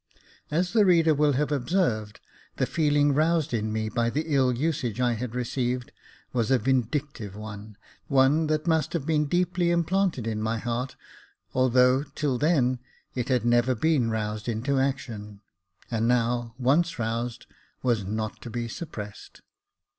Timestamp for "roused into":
14.09-14.79